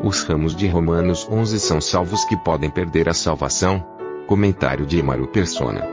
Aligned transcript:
Os 0.00 0.22
ramos 0.22 0.54
de 0.54 0.68
Romanos 0.68 1.26
11 1.28 1.58
são 1.58 1.80
salvos 1.80 2.24
que 2.24 2.36
podem 2.36 2.70
perder 2.70 3.08
a 3.08 3.14
salvação? 3.14 3.84
Comentário 4.28 4.86
de 4.86 4.96
Emaro 4.96 5.26
Persona. 5.26 5.84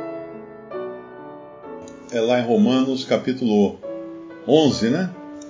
É 2.11 2.21
lá 2.21 2.39
em 2.39 2.45
Romanos 2.45 3.03
capítulo 3.03 3.79
11, 4.47 4.89
né? 4.91 5.09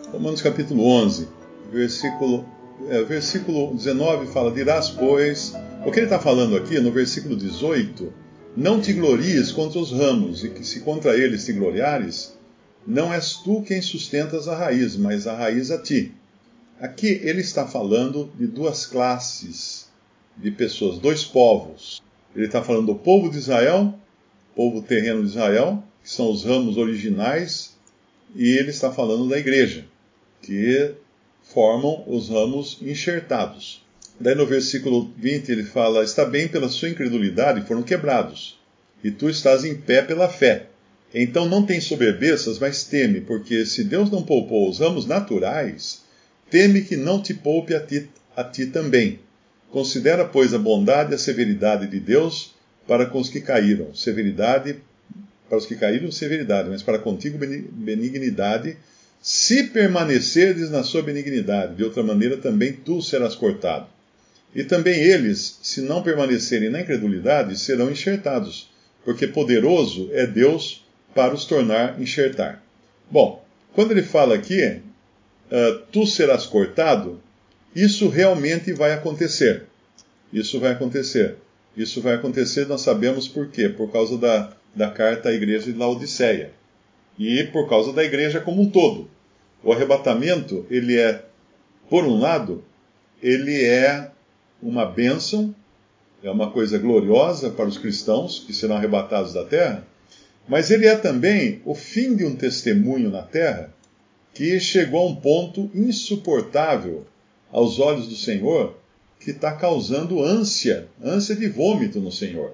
Romanos 0.10 0.42
capítulo 0.42 0.88
11, 0.88 1.28
versículo, 1.70 2.46
é, 2.88 3.04
versículo 3.04 3.74
19 3.76 4.28
fala: 4.28 4.50
Dirás, 4.52 4.90
pois. 4.90 5.54
O 5.86 5.92
que 5.92 6.00
ele 6.00 6.06
está 6.06 6.18
falando 6.18 6.56
aqui 6.56 6.80
no 6.80 6.94
versículo 6.94 7.36
18: 7.36 8.14
Não 8.56 8.80
te 8.80 8.94
glories 8.94 9.52
contra 9.52 9.80
os 9.80 9.92
ramos, 9.92 10.46
e 10.46 10.50
que 10.50 10.66
se 10.66 10.80
contra 10.80 11.14
eles 11.18 11.44
te 11.44 11.52
gloriares, 11.52 12.34
não 12.88 13.14
és 13.14 13.34
tu 13.34 13.62
quem 13.64 13.82
sustentas 13.82 14.48
a 14.48 14.56
raiz, 14.56 14.96
mas 14.96 15.28
a 15.28 15.36
raiz 15.36 15.72
a 15.72 15.78
ti. 15.78 16.14
Aqui 16.80 17.22
ele 17.24 17.40
está 17.40 17.66
falando 17.66 18.30
de 18.38 18.46
duas 18.48 18.86
classes 18.86 19.88
de 20.36 20.52
pessoas, 20.52 21.00
dois 21.00 21.24
povos. 21.24 22.04
Ele 22.36 22.48
está 22.48 22.62
falando 22.62 22.88
do 22.88 22.96
povo 22.96 23.30
de 23.30 23.38
Israel, 23.38 23.98
povo 24.54 24.82
terreno 24.82 25.22
de 25.24 25.30
Israel, 25.30 25.82
que 26.04 26.12
são 26.12 26.30
os 26.30 26.44
ramos 26.44 26.76
originais, 26.76 27.76
e 28.36 28.50
ele 28.58 28.72
está 28.72 28.92
falando 28.92 29.30
da 29.30 29.40
igreja, 29.40 29.86
que 30.42 30.94
formam 31.44 32.04
os 32.08 32.28
ramos 32.28 32.78
enxertados. 32.82 33.82
Daí 34.20 34.36
no 34.36 34.46
versículo 34.46 35.14
20 35.18 35.50
ele 35.50 35.64
fala: 35.64 36.04
Está 36.04 36.26
bem 36.26 36.48
pela 36.48 36.68
sua 36.68 36.90
incredulidade 36.90 37.66
foram 37.66 37.84
quebrados, 37.84 38.60
e 39.02 39.12
tu 39.12 39.30
estás 39.30 39.64
em 39.64 39.76
pé 39.76 40.02
pela 40.02 40.28
fé. 40.28 40.68
Então 41.14 41.48
não 41.48 41.66
tem 41.66 41.80
soberbeças, 41.80 42.60
mas 42.60 42.84
teme, 42.84 43.22
porque 43.22 43.66
se 43.66 43.86
Deus 43.86 44.12
não 44.12 44.24
poupou 44.24 44.70
os 44.70 44.80
ramos 44.80 45.06
naturais, 45.06 46.04
teme 46.56 46.84
que 46.84 46.96
não 46.96 47.22
te 47.22 47.34
poupe 47.34 47.76
a 47.76 47.82
ti, 47.82 48.08
a 48.34 48.42
ti 48.42 48.68
também. 48.68 49.20
Considera, 49.70 50.24
pois, 50.24 50.54
a 50.54 50.58
bondade 50.58 51.12
e 51.12 51.16
a 51.16 51.18
severidade 51.18 51.86
de 51.86 52.00
Deus 52.00 52.56
para 52.88 53.06
com 53.06 53.20
os 53.20 53.28
que 53.28 53.42
caíram. 53.42 53.94
Severidade, 53.94 54.78
para 55.50 55.58
os 55.58 55.66
que 55.66 55.76
caíram, 55.76 56.10
severidade, 56.14 56.70
mas 56.70 56.82
para 56.82 56.98
contigo, 56.98 57.38
benignidade, 57.38 58.78
se 59.22 59.66
permanecerdes 59.66 60.70
na 60.70 60.82
sua 60.82 61.02
benignidade. 61.02 61.76
De 61.76 61.84
outra 61.84 62.02
maneira, 62.02 62.38
também 62.38 62.72
tu 62.72 63.02
serás 63.02 63.36
cortado. 63.36 63.88
E 64.56 64.64
também 64.64 64.98
eles, 64.98 65.60
se 65.62 65.82
não 65.82 66.02
permanecerem 66.02 66.70
na 66.70 66.80
incredulidade, 66.80 67.60
serão 67.60 67.92
enxertados, 67.92 68.72
porque 69.04 69.28
poderoso 69.28 70.10
é 70.14 70.26
Deus 70.26 70.86
para 71.14 71.34
os 71.34 71.44
tornar 71.44 72.02
enxertar. 72.02 72.64
Bom, 73.12 73.44
quando 73.74 73.92
ele 73.92 74.04
fala 74.04 74.36
aqui, 74.36 74.85
uh, 75.52 75.80
tu 75.92 76.06
serás 76.06 76.46
cortado, 76.46 77.22
isso 77.76 78.08
realmente 78.08 78.72
vai 78.74 78.94
acontecer. 78.94 79.66
Isso 80.32 80.60
vai 80.60 80.72
acontecer. 80.72 81.36
Isso 81.76 82.02
vai 82.02 82.16
acontecer, 82.16 82.68
nós 82.68 82.82
sabemos 82.82 83.28
por 83.28 83.48
quê? 83.48 83.68
Por 83.68 83.92
causa 83.92 84.18
da, 84.18 84.54
da 84.74 84.90
carta 84.90 85.30
à 85.30 85.34
igreja 85.34 85.72
de 85.72 85.78
Laodiceia. 85.78 86.52
E 87.20 87.44
por 87.46 87.68
causa 87.68 87.92
da 87.92 88.04
igreja 88.04 88.40
como 88.40 88.62
um 88.62 88.70
todo. 88.70 89.10
O 89.62 89.74
arrebatamento, 89.74 90.66
ele 90.70 90.98
é, 90.98 91.24
por 91.90 92.06
um 92.06 92.20
lado, 92.20 92.64
ele 93.22 93.64
é 93.64 94.10
uma 94.62 94.86
bênção, 94.86 95.54
é 96.24 96.30
uma 96.30 96.52
coisa 96.52 96.78
gloriosa 96.78 97.50
para 97.50 97.66
os 97.66 97.78
cristãos 97.78 98.40
que 98.40 98.54
serão 98.54 98.78
arrebatados 98.78 99.34
da 99.34 99.44
terra, 99.44 99.86
mas 100.48 100.72
ele 100.72 100.88
é 100.88 100.96
também 100.96 101.62
o 101.66 101.76
fim 101.76 102.16
de 102.16 102.26
um 102.26 102.36
testemunho 102.36 103.10
na 103.10 103.22
terra 103.22 103.74
que 104.36 104.60
chegou 104.60 105.00
a 105.00 105.10
um 105.10 105.16
ponto 105.16 105.72
insuportável 105.74 107.08
aos 107.50 107.80
olhos 107.80 108.08
do 108.08 108.18
Senhor, 108.18 108.78
que 109.18 109.32
está 109.32 109.54
causando 109.54 110.22
ânsia, 110.22 110.90
ânsia 111.02 111.38
de 111.38 111.48
vômito 111.48 112.02
no 112.02 112.12
Senhor. 112.12 112.52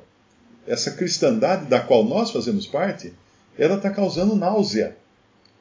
Essa 0.67 0.91
cristandade 0.91 1.65
da 1.65 1.79
qual 1.79 2.05
nós 2.05 2.29
fazemos 2.29 2.67
parte, 2.67 3.11
ela 3.57 3.77
está 3.77 3.89
causando 3.89 4.35
náusea. 4.35 4.95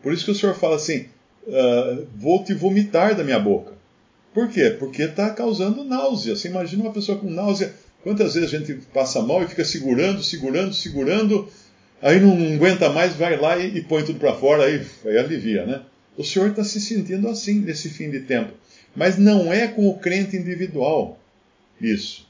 Por 0.02 0.12
isso 0.12 0.26
que 0.26 0.30
o 0.30 0.34
Senhor 0.34 0.54
fala 0.54 0.76
assim: 0.76 1.06
uh, 1.46 2.06
vou 2.14 2.44
te 2.44 2.52
vomitar 2.52 3.16
da 3.16 3.24
minha 3.24 3.38
boca. 3.38 3.72
Por 4.34 4.48
quê? 4.48 4.76
Porque 4.78 5.04
está 5.04 5.30
causando 5.30 5.84
náusea. 5.84 6.36
Você 6.36 6.48
imagina 6.48 6.82
uma 6.82 6.92
pessoa 6.92 7.16
com 7.18 7.30
náusea. 7.30 7.72
Quantas 8.02 8.34
vezes 8.34 8.52
a 8.52 8.58
gente 8.58 8.74
passa 8.92 9.22
mal 9.22 9.42
e 9.42 9.48
fica 9.48 9.64
segurando, 9.64 10.22
segurando, 10.22 10.74
segurando, 10.74 11.48
aí 12.00 12.20
não 12.20 12.54
aguenta 12.54 12.90
mais, 12.90 13.14
vai 13.14 13.38
lá 13.38 13.56
e, 13.56 13.78
e 13.78 13.82
põe 13.82 14.04
tudo 14.04 14.18
para 14.18 14.34
fora, 14.34 14.64
aí, 14.64 14.86
aí 15.06 15.18
alivia, 15.18 15.64
né? 15.64 15.82
O 16.20 16.22
Senhor 16.22 16.50
está 16.50 16.62
se 16.62 16.78
sentindo 16.78 17.30
assim 17.30 17.60
nesse 17.60 17.88
fim 17.88 18.10
de 18.10 18.20
tempo. 18.20 18.52
Mas 18.94 19.16
não 19.16 19.50
é 19.50 19.66
com 19.66 19.88
o 19.88 19.98
crente 19.98 20.36
individual 20.36 21.18
isso. 21.80 22.28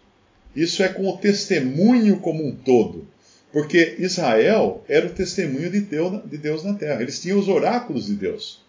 Isso 0.55 0.81
é 0.85 0.89
com 0.89 1.09
o 1.09 1.17
testemunho 1.17 2.21
como 2.21 2.47
um 2.47 2.55
todo. 2.55 3.09
Porque 3.53 3.97
Israel 3.99 4.85
era 4.89 5.09
o 5.09 5.13
testemunho 5.13 5.69
de 5.69 5.81
Deus, 5.81 6.23
de 6.25 6.39
Deus 6.39 6.63
na 6.63 6.75
terra. 6.75 7.03
Eles 7.03 7.21
tinham 7.21 7.37
os 7.37 7.49
oráculos 7.49 8.07
de 8.07 8.15
Deus. 8.15 8.61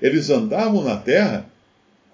Eles 0.00 0.30
andavam 0.30 0.84
na 0.84 0.96
terra 0.96 1.50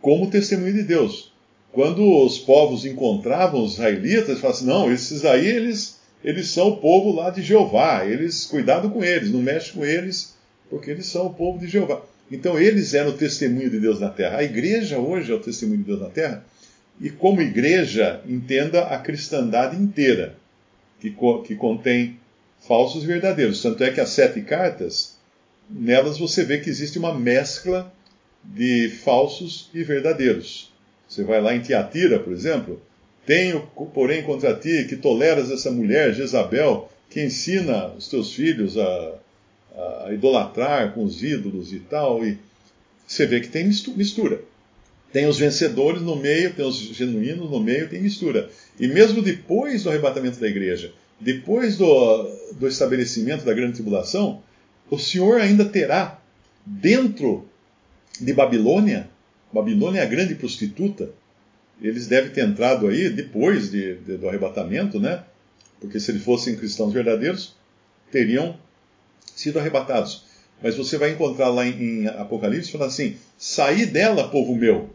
como 0.00 0.30
testemunho 0.30 0.72
de 0.72 0.84
Deus. 0.84 1.34
Quando 1.70 2.02
os 2.24 2.38
povos 2.38 2.86
encontravam 2.86 3.62
os 3.62 3.74
israelitas, 3.74 4.40
falavam 4.40 4.50
assim: 4.50 4.66
não, 4.66 4.90
esses 4.90 5.22
aí 5.26 5.46
eles, 5.46 5.98
eles 6.24 6.48
são 6.48 6.68
o 6.68 6.76
povo 6.78 7.12
lá 7.12 7.28
de 7.28 7.42
Jeová. 7.42 8.06
Eles, 8.06 8.46
cuidado 8.46 8.88
com 8.88 9.04
eles, 9.04 9.30
não 9.30 9.42
mexe 9.42 9.70
com 9.70 9.84
eles, 9.84 10.34
porque 10.70 10.90
eles 10.90 11.04
são 11.04 11.26
o 11.26 11.34
povo 11.34 11.58
de 11.58 11.68
Jeová. 11.68 12.02
Então 12.30 12.58
eles 12.58 12.94
eram 12.94 13.10
o 13.10 13.16
testemunho 13.16 13.70
de 13.70 13.78
Deus 13.78 14.00
na 14.00 14.10
terra. 14.10 14.38
A 14.38 14.44
igreja 14.44 14.98
hoje 14.98 15.30
é 15.30 15.34
o 15.34 15.40
testemunho 15.40 15.78
de 15.78 15.84
Deus 15.84 16.00
na 16.00 16.08
terra. 16.08 16.44
E 17.00 17.10
como 17.10 17.42
igreja, 17.42 18.20
entenda 18.26 18.82
a 18.82 18.98
cristandade 18.98 19.76
inteira, 19.76 20.36
que, 21.00 21.10
co 21.10 21.42
que 21.42 21.54
contém 21.56 22.18
falsos 22.66 23.04
e 23.04 23.06
verdadeiros. 23.06 23.60
Tanto 23.60 23.82
é 23.84 23.90
que 23.90 24.00
as 24.00 24.10
sete 24.10 24.40
cartas, 24.40 25.18
nelas 25.68 26.18
você 26.18 26.44
vê 26.44 26.58
que 26.58 26.70
existe 26.70 26.98
uma 26.98 27.14
mescla 27.14 27.92
de 28.44 28.88
falsos 28.88 29.70
e 29.74 29.82
verdadeiros. 29.82 30.72
Você 31.08 31.22
vai 31.22 31.40
lá 31.40 31.54
em 31.54 31.60
Tiatira, 31.60 32.18
por 32.18 32.32
exemplo, 32.32 32.80
tenho, 33.26 33.60
porém, 33.92 34.22
contra 34.22 34.54
ti 34.54 34.86
que 34.88 34.96
toleras 34.96 35.50
essa 35.50 35.70
mulher, 35.70 36.14
Jezabel, 36.14 36.90
que 37.08 37.22
ensina 37.22 37.88
os 37.88 38.08
teus 38.08 38.32
filhos 38.34 38.76
a, 38.76 39.14
a 39.76 40.12
idolatrar 40.12 40.92
com 40.92 41.04
os 41.04 41.22
ídolos 41.22 41.72
e 41.72 41.80
tal, 41.80 42.24
e 42.24 42.38
você 43.06 43.26
vê 43.26 43.40
que 43.40 43.48
tem 43.48 43.66
mistura. 43.66 44.40
Tem 45.12 45.26
os 45.26 45.38
vencedores 45.38 46.02
no 46.02 46.16
meio, 46.16 46.52
tem 46.54 46.66
os 46.66 46.76
genuínos 46.76 47.50
no 47.50 47.60
meio, 47.60 47.88
tem 47.88 48.02
mistura. 48.02 48.50
E 48.78 48.88
mesmo 48.88 49.22
depois 49.22 49.84
do 49.84 49.90
arrebatamento 49.90 50.40
da 50.40 50.48
igreja, 50.48 50.92
depois 51.20 51.76
do, 51.76 52.24
do 52.58 52.66
estabelecimento 52.66 53.44
da 53.44 53.54
grande 53.54 53.74
tribulação, 53.74 54.42
o 54.90 54.98
Senhor 54.98 55.40
ainda 55.40 55.64
terá 55.64 56.20
dentro 56.66 57.48
de 58.20 58.32
Babilônia, 58.32 59.08
Babilônia 59.52 60.00
é 60.00 60.02
a 60.02 60.08
grande 60.08 60.34
prostituta, 60.34 61.10
eles 61.80 62.06
devem 62.06 62.30
ter 62.30 62.44
entrado 62.44 62.86
aí 62.86 63.08
depois 63.08 63.70
de, 63.70 63.96
de, 63.96 64.16
do 64.16 64.28
arrebatamento, 64.28 64.98
né? 64.98 65.22
Porque 65.80 66.00
se 66.00 66.10
eles 66.10 66.22
fossem 66.22 66.56
cristãos 66.56 66.92
verdadeiros, 66.92 67.54
teriam 68.10 68.56
sido 69.34 69.58
arrebatados. 69.58 70.24
Mas 70.62 70.76
você 70.76 70.96
vai 70.96 71.10
encontrar 71.10 71.48
lá 71.48 71.66
em, 71.66 72.06
Apocalipse 72.06 72.70
falando 72.70 72.88
assim: 72.88 73.16
saí 73.36 73.86
dela, 73.86 74.28
povo 74.28 74.54
meu. 74.54 74.90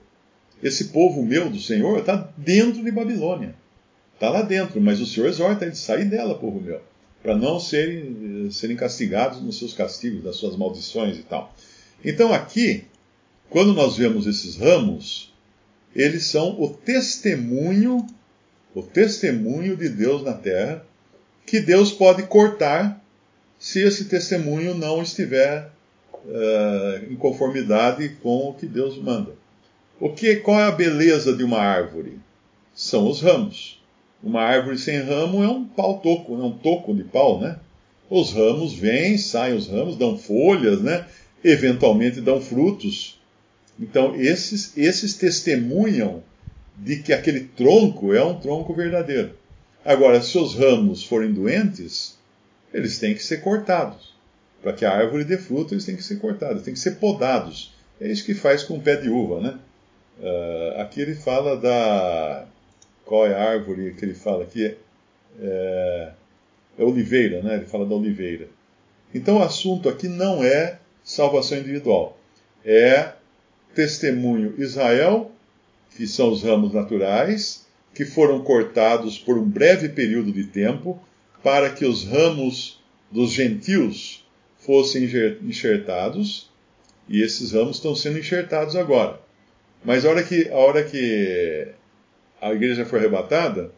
Esse 0.61 0.85
povo 0.85 1.23
meu 1.23 1.49
do 1.49 1.59
Senhor 1.59 1.99
está 1.99 2.31
dentro 2.37 2.83
de 2.83 2.91
Babilônia. 2.91 3.55
Está 4.15 4.29
lá 4.29 4.41
dentro, 4.41 4.81
mas 4.81 4.99
o 4.99 5.05
Senhor 5.05 5.27
exorta 5.27 5.65
eles: 5.65 5.77
sair 5.77 6.05
dela, 6.05 6.35
povo 6.35 6.59
meu. 6.59 6.81
Para 7.21 7.35
não 7.35 7.59
serem, 7.59 8.49
serem 8.51 8.77
castigados 8.77 9.41
nos 9.41 9.59
seus 9.59 9.73
castigos, 9.73 10.23
das 10.23 10.37
suas 10.37 10.55
maldições 10.55 11.17
e 11.17 11.23
tal. 11.23 11.53
Então 12.03 12.33
aqui, 12.33 12.85
quando 13.49 13.73
nós 13.73 13.97
vemos 13.97 14.25
esses 14.25 14.55
ramos, 14.55 15.33
eles 15.95 16.25
são 16.25 16.61
o 16.61 16.69
testemunho, 16.69 18.05
o 18.73 18.81
testemunho 18.81 19.75
de 19.75 19.89
Deus 19.89 20.23
na 20.23 20.33
terra, 20.33 20.85
que 21.45 21.59
Deus 21.59 21.91
pode 21.91 22.23
cortar 22.23 23.03
se 23.59 23.81
esse 23.81 24.05
testemunho 24.05 24.73
não 24.73 25.03
estiver 25.03 25.69
uh, 26.13 27.11
em 27.11 27.15
conformidade 27.15 28.09
com 28.23 28.49
o 28.49 28.53
que 28.53 28.65
Deus 28.65 28.97
manda. 28.97 29.35
O 29.99 30.09
que, 30.09 30.37
qual 30.37 30.59
é 30.59 30.63
a 30.63 30.71
beleza 30.71 31.35
de 31.35 31.43
uma 31.43 31.59
árvore? 31.59 32.17
São 32.73 33.09
os 33.09 33.21
ramos. 33.21 33.81
Uma 34.23 34.41
árvore 34.41 34.77
sem 34.77 35.01
ramo 35.01 35.43
é 35.43 35.47
um 35.49 35.65
pau 35.65 35.99
toco, 35.99 36.33
é 36.35 36.43
um 36.43 36.51
toco 36.51 36.95
de 36.95 37.03
pau, 37.03 37.39
né? 37.39 37.59
Os 38.09 38.31
ramos 38.31 38.73
vêm, 38.73 39.17
saem 39.17 39.55
os 39.55 39.67
ramos, 39.67 39.97
dão 39.97 40.17
folhas, 40.17 40.81
né? 40.81 41.05
Eventualmente 41.43 42.21
dão 42.21 42.41
frutos. 42.41 43.19
Então, 43.77 44.15
esses, 44.15 44.77
esses 44.77 45.15
testemunham 45.15 46.23
de 46.77 46.97
que 46.97 47.13
aquele 47.13 47.41
tronco 47.41 48.13
é 48.13 48.23
um 48.23 48.39
tronco 48.39 48.73
verdadeiro. 48.73 49.31
Agora, 49.83 50.21
se 50.21 50.37
os 50.37 50.55
ramos 50.55 51.03
forem 51.03 51.31
doentes, 51.31 52.17
eles 52.73 52.99
têm 52.99 53.13
que 53.13 53.23
ser 53.23 53.37
cortados. 53.37 54.13
Para 54.61 54.73
que 54.73 54.85
a 54.85 54.91
árvore 54.91 55.23
dê 55.23 55.37
fruto, 55.37 55.73
eles 55.73 55.85
têm 55.85 55.95
que 55.95 56.03
ser 56.03 56.17
cortados, 56.17 56.63
têm 56.63 56.73
que 56.73 56.79
ser 56.79 56.95
podados. 56.95 57.73
É 57.99 58.07
isso 58.07 58.25
que 58.25 58.33
faz 58.33 58.63
com 58.63 58.77
o 58.77 58.81
pé 58.81 58.95
de 58.95 59.09
uva, 59.09 59.39
né? 59.39 59.59
Uh, 60.19 60.81
aqui 60.81 61.01
ele 61.01 61.15
fala 61.15 61.55
da. 61.55 62.45
Qual 63.05 63.25
é 63.25 63.33
a 63.33 63.51
árvore 63.51 63.93
que 63.93 64.05
ele 64.05 64.13
fala 64.13 64.43
aqui? 64.43 64.75
É, 65.41 66.11
é 66.77 66.83
oliveira, 66.83 67.41
né? 67.41 67.55
Ele 67.55 67.65
fala 67.65 67.85
da 67.85 67.95
oliveira. 67.95 68.47
Então 69.13 69.37
o 69.37 69.43
assunto 69.43 69.89
aqui 69.89 70.07
não 70.07 70.43
é 70.43 70.77
salvação 71.03 71.57
individual. 71.57 72.17
É 72.63 73.13
testemunho 73.73 74.53
Israel, 74.57 75.31
que 75.95 76.05
são 76.05 76.31
os 76.31 76.43
ramos 76.43 76.73
naturais, 76.73 77.65
que 77.93 78.05
foram 78.05 78.41
cortados 78.41 79.17
por 79.17 79.37
um 79.37 79.45
breve 79.45 79.89
período 79.89 80.31
de 80.31 80.43
tempo, 80.43 80.99
para 81.43 81.69
que 81.69 81.85
os 81.85 82.03
ramos 82.03 82.79
dos 83.11 83.31
gentios 83.31 84.25
fossem 84.57 85.09
enxertados, 85.41 86.49
e 87.07 87.21
esses 87.21 87.53
ramos 87.53 87.77
estão 87.77 87.95
sendo 87.95 88.19
enxertados 88.19 88.75
agora. 88.75 89.19
Mas 89.83 90.05
a 90.05 90.09
hora 90.09 90.23
que 90.23 90.49
a, 90.49 90.55
hora 90.55 90.83
que 90.83 91.67
a 92.41 92.53
igreja 92.53 92.85
for 92.85 92.99
arrebatada, 92.99 93.71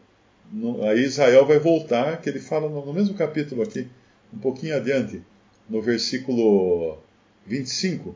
aí 0.88 1.02
Israel 1.02 1.46
vai 1.46 1.58
voltar, 1.58 2.20
que 2.20 2.28
ele 2.28 2.40
fala 2.40 2.68
no 2.68 2.92
mesmo 2.92 3.14
capítulo 3.14 3.62
aqui, 3.62 3.86
um 4.34 4.38
pouquinho 4.38 4.76
adiante, 4.76 5.22
no 5.68 5.80
versículo 5.80 6.98
25. 7.46 8.14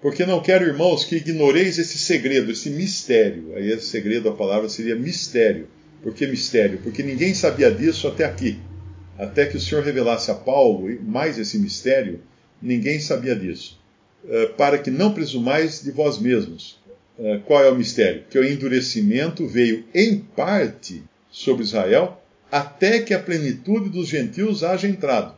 Porque 0.00 0.26
não 0.26 0.42
quero, 0.42 0.66
irmãos, 0.66 1.04
que 1.04 1.16
ignoreis 1.16 1.78
esse 1.78 1.96
segredo, 1.96 2.50
esse 2.50 2.70
mistério. 2.70 3.54
Aí 3.54 3.70
esse 3.70 3.86
segredo, 3.86 4.28
a 4.28 4.34
palavra 4.34 4.68
seria 4.68 4.96
mistério. 4.96 5.68
Por 6.02 6.12
que 6.12 6.26
mistério? 6.26 6.80
Porque 6.82 7.02
ninguém 7.02 7.32
sabia 7.32 7.70
disso 7.70 8.08
até 8.08 8.24
aqui. 8.24 8.58
Até 9.18 9.46
que 9.46 9.56
o 9.56 9.60
Senhor 9.60 9.84
revelasse 9.84 10.30
a 10.30 10.34
Paulo 10.34 10.88
mais 11.02 11.38
esse 11.38 11.58
mistério, 11.58 12.20
ninguém 12.60 12.98
sabia 12.98 13.36
disso. 13.36 13.80
Eh, 14.28 14.46
para 14.56 14.78
que 14.78 14.90
não 14.90 15.12
presumais 15.12 15.82
de 15.82 15.90
vós 15.90 16.18
mesmos. 16.18 16.80
Eh, 17.18 17.40
qual 17.44 17.62
é 17.62 17.70
o 17.70 17.74
mistério? 17.74 18.24
Que 18.30 18.38
o 18.38 18.44
endurecimento 18.44 19.46
veio 19.46 19.84
em 19.94 20.18
parte 20.18 21.02
sobre 21.30 21.64
Israel, 21.64 22.22
até 22.50 23.00
que 23.00 23.14
a 23.14 23.18
plenitude 23.18 23.88
dos 23.88 24.08
gentios 24.08 24.62
haja 24.62 24.88
entrado. 24.88 25.34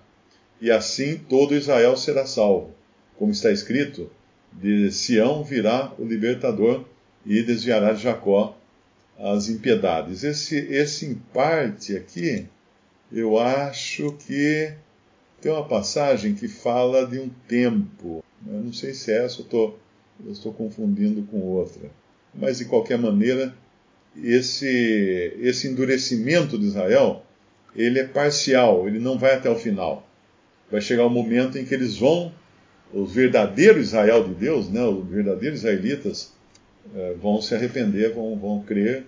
E 0.61 0.71
assim 0.71 1.17
todo 1.17 1.55
Israel 1.55 1.97
será 1.97 2.27
salvo. 2.27 2.73
Como 3.17 3.33
está 3.33 3.51
escrito, 3.51 4.11
de 4.53 4.91
Sião 4.91 5.43
virá 5.43 5.93
o 5.99 6.05
libertador 6.05 6.85
e 7.25 7.43
desviará 7.43 7.93
de 7.93 8.03
Jacó 8.03 8.57
as 9.19 9.49
impiedades. 9.49 10.25
Esse, 10.25 10.57
esse 10.57 11.07
em 11.07 11.15
parte 11.15 11.97
aqui, 11.97 12.47
eu 13.13 13.39
acho 13.39 14.13
que 14.13 14.73
tem 15.41 15.53
uma 15.53 15.67
passagem 15.67 16.35
que 16.35 16.49
fala 16.49 17.07
de 17.07 17.19
um 17.19 17.29
tempo. 17.49 18.25
Eu 18.47 18.61
não 18.61 18.73
sei 18.73 18.95
se 18.95 19.13
é 19.13 19.25
essa, 19.25 19.43
eu, 19.43 19.79
eu 20.25 20.33
estou 20.33 20.53
confundindo 20.53 21.23
com 21.23 21.41
outra. 21.41 21.91
Mas, 22.35 22.59
de 22.59 22.65
qualquer 22.65 22.99
maneira, 22.99 23.55
esse, 24.17 25.37
esse 25.41 25.69
endurecimento 25.69 26.59
de 26.59 26.67
Israel, 26.67 27.25
ele 27.75 27.99
é 27.99 28.05
parcial, 28.05 28.87
ele 28.89 28.99
não 28.99 29.19
vai 29.19 29.35
até 29.35 29.51
o 29.51 29.57
final. 29.57 30.09
Vai 30.71 30.81
chegar 30.81 31.05
o 31.05 31.09
um 31.09 31.11
momento 31.11 31.59
em 31.59 31.65
que 31.65 31.75
eles 31.75 31.97
vão 31.97 32.33
o 32.93 33.05
verdadeiro 33.05 33.81
Israel 33.81 34.23
de 34.23 34.35
Deus, 34.35 34.71
né, 34.71 34.85
os 34.85 35.07
verdadeiros 35.09 35.59
israelitas, 35.61 36.33
é, 36.95 37.15
vão 37.15 37.43
se 37.43 37.55
arrepender, 37.55 38.15
vão, 38.15 38.37
vão 38.37 38.63
crer, 38.63 39.05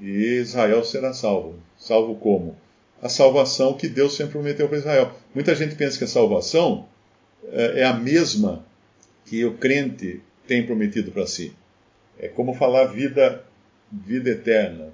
e 0.00 0.40
Israel 0.40 0.84
será 0.84 1.12
salvo. 1.12 1.54
Salvo 1.78 2.16
como? 2.16 2.56
A 3.02 3.08
salvação 3.08 3.74
que 3.74 3.88
Deus 3.88 4.14
sempre 4.14 4.32
prometeu 4.32 4.68
para 4.68 4.78
Israel. 4.78 5.12
Muita 5.34 5.54
gente 5.54 5.74
pensa 5.74 5.98
que 5.98 6.04
a 6.04 6.08
salvação 6.08 6.86
é, 7.50 7.80
é 7.80 7.84
a 7.84 7.94
mesma 7.94 8.64
que 9.26 9.44
o 9.44 9.54
crente 9.54 10.20
tem 10.46 10.64
prometido 10.64 11.10
para 11.10 11.26
si. 11.26 11.52
É 12.18 12.28
como 12.28 12.54
falar 12.54 12.86
vida, 12.86 13.44
vida 13.90 14.30
eterna. 14.30 14.88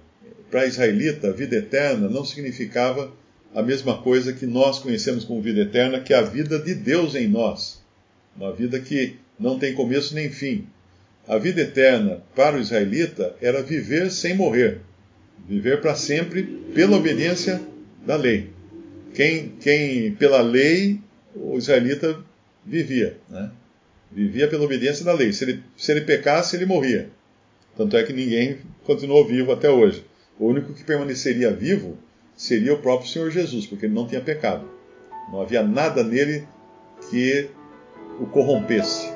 Para 0.51 0.67
israelita, 0.67 1.33
vida 1.33 1.57
eterna 1.57 2.09
não 2.09 2.25
significava 2.25 3.13
a 3.55 3.63
mesma 3.63 4.01
coisa 4.01 4.33
que 4.33 4.47
nós 4.47 4.79
conhecemos 4.79 5.25
como 5.25 5.43
vida 5.43 5.63
eterna, 5.63 6.01
que 6.01 6.13
é 6.15 6.17
a 6.17 6.23
vida 6.23 6.59
de 6.59 6.75
Deus 6.75 7.15
em 7.15 7.27
nós 7.27 7.85
uma 8.37 8.53
vida 8.53 8.79
que 8.79 9.17
não 9.39 9.59
tem 9.59 9.75
começo 9.75 10.15
nem 10.15 10.31
fim. 10.31 10.67
A 11.27 11.39
vida 11.39 11.63
eterna 11.63 12.23
para 12.35 12.57
o 12.57 12.61
israelita 12.61 13.35
era 13.41 13.63
viver 13.63 14.11
sem 14.11 14.35
morrer, 14.35 14.81
viver 15.49 15.81
para 15.81 15.95
sempre 15.95 16.43
pela 16.75 16.97
obediência 16.97 17.61
da 18.07 18.17
lei. 18.17 18.51
Quem, 19.15 19.51
quem 19.61 20.15
pela 20.15 20.41
lei 20.41 21.01
o 21.35 21.59
israelita 21.59 22.19
vivia, 22.65 23.19
né? 23.29 23.51
vivia 24.11 24.49
pela 24.49 24.65
obediência 24.65 25.05
da 25.05 25.13
lei. 25.13 25.33
Se 25.33 25.45
ele, 25.45 25.63
se 25.77 25.93
ele 25.93 26.03
pecasse, 26.03 26.57
ele 26.57 26.67
morria. 26.67 27.11
Tanto 27.77 27.97
é 27.97 28.03
que 28.03 28.13
ninguém 28.13 28.59
continuou 28.85 29.27
vivo 29.27 29.53
até 29.53 29.69
hoje. 29.69 30.05
O 30.39 30.47
único 30.47 30.73
que 30.73 30.85
permaneceria 30.85 31.51
vivo 31.51 31.99
seria 32.37 32.75
o 32.75 32.79
próprio 32.79 33.11
Senhor 33.11 33.31
Jesus, 33.31 33.67
porque 33.67 33.87
ele 33.87 33.95
não 33.95 34.07
tinha 34.07 34.21
pecado. 34.21 34.69
Não 35.31 35.41
havia 35.41 35.63
nada 35.63 36.03
nele 36.03 36.47
que 37.11 37.49
o 38.21 38.27
corrompesse. 38.27 39.16